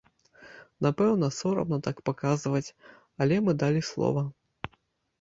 Напэўна, 0.85 1.29
сорамна 1.41 1.79
так 1.89 2.03
паказваць, 2.11 2.65
але 3.23 3.35
мы 3.47 3.51
далі 3.63 3.81
слова! 3.95 4.29